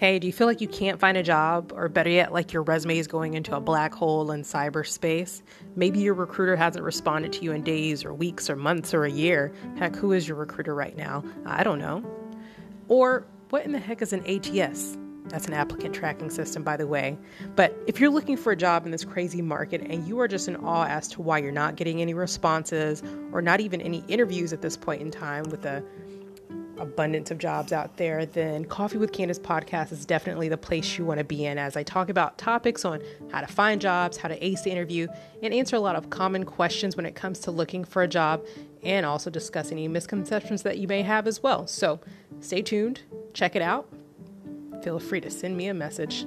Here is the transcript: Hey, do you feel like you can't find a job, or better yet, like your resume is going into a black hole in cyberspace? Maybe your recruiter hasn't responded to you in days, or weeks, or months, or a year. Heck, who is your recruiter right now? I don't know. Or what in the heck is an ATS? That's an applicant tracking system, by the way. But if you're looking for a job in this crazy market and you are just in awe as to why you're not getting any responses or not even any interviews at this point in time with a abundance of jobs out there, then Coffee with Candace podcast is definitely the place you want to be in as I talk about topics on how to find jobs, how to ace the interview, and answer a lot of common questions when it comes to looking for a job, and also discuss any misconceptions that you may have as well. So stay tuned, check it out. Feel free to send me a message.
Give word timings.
Hey, 0.00 0.18
do 0.18 0.26
you 0.26 0.32
feel 0.32 0.46
like 0.46 0.62
you 0.62 0.66
can't 0.66 0.98
find 0.98 1.18
a 1.18 1.22
job, 1.22 1.74
or 1.76 1.86
better 1.90 2.08
yet, 2.08 2.32
like 2.32 2.54
your 2.54 2.62
resume 2.62 2.96
is 2.96 3.06
going 3.06 3.34
into 3.34 3.54
a 3.54 3.60
black 3.60 3.92
hole 3.92 4.30
in 4.30 4.44
cyberspace? 4.44 5.42
Maybe 5.76 5.98
your 5.98 6.14
recruiter 6.14 6.56
hasn't 6.56 6.82
responded 6.82 7.34
to 7.34 7.42
you 7.42 7.52
in 7.52 7.62
days, 7.62 8.02
or 8.02 8.14
weeks, 8.14 8.48
or 8.48 8.56
months, 8.56 8.94
or 8.94 9.04
a 9.04 9.10
year. 9.10 9.52
Heck, 9.76 9.94
who 9.94 10.12
is 10.12 10.26
your 10.26 10.38
recruiter 10.38 10.74
right 10.74 10.96
now? 10.96 11.22
I 11.44 11.64
don't 11.64 11.78
know. 11.78 12.02
Or 12.88 13.26
what 13.50 13.66
in 13.66 13.72
the 13.72 13.78
heck 13.78 14.00
is 14.00 14.14
an 14.14 14.24
ATS? 14.24 14.96
That's 15.26 15.46
an 15.46 15.52
applicant 15.52 15.94
tracking 15.94 16.30
system, 16.30 16.62
by 16.62 16.78
the 16.78 16.86
way. 16.86 17.18
But 17.54 17.76
if 17.86 18.00
you're 18.00 18.08
looking 18.08 18.38
for 18.38 18.52
a 18.52 18.56
job 18.56 18.86
in 18.86 18.92
this 18.92 19.04
crazy 19.04 19.42
market 19.42 19.82
and 19.82 20.08
you 20.08 20.18
are 20.20 20.28
just 20.28 20.48
in 20.48 20.56
awe 20.56 20.86
as 20.86 21.08
to 21.08 21.20
why 21.20 21.36
you're 21.40 21.52
not 21.52 21.76
getting 21.76 22.00
any 22.00 22.14
responses 22.14 23.02
or 23.32 23.42
not 23.42 23.60
even 23.60 23.82
any 23.82 24.02
interviews 24.08 24.54
at 24.54 24.62
this 24.62 24.78
point 24.78 25.02
in 25.02 25.10
time 25.10 25.44
with 25.50 25.66
a 25.66 25.84
abundance 26.80 27.30
of 27.30 27.38
jobs 27.38 27.72
out 27.72 27.96
there, 27.96 28.26
then 28.26 28.64
Coffee 28.64 28.98
with 28.98 29.12
Candace 29.12 29.38
podcast 29.38 29.92
is 29.92 30.06
definitely 30.06 30.48
the 30.48 30.56
place 30.56 30.98
you 30.98 31.04
want 31.04 31.18
to 31.18 31.24
be 31.24 31.44
in 31.44 31.58
as 31.58 31.76
I 31.76 31.82
talk 31.82 32.08
about 32.08 32.38
topics 32.38 32.84
on 32.84 33.00
how 33.30 33.40
to 33.40 33.46
find 33.46 33.80
jobs, 33.80 34.16
how 34.16 34.28
to 34.28 34.44
ace 34.44 34.62
the 34.62 34.70
interview, 34.70 35.06
and 35.42 35.54
answer 35.54 35.76
a 35.76 35.80
lot 35.80 35.96
of 35.96 36.10
common 36.10 36.44
questions 36.44 36.96
when 36.96 37.06
it 37.06 37.14
comes 37.14 37.38
to 37.40 37.50
looking 37.50 37.84
for 37.84 38.02
a 38.02 38.08
job, 38.08 38.44
and 38.82 39.04
also 39.04 39.30
discuss 39.30 39.70
any 39.70 39.86
misconceptions 39.88 40.62
that 40.62 40.78
you 40.78 40.88
may 40.88 41.02
have 41.02 41.26
as 41.26 41.42
well. 41.42 41.66
So 41.66 42.00
stay 42.40 42.62
tuned, 42.62 43.02
check 43.34 43.54
it 43.54 43.62
out. 43.62 43.88
Feel 44.82 44.98
free 44.98 45.20
to 45.20 45.30
send 45.30 45.56
me 45.56 45.68
a 45.68 45.74
message. 45.74 46.24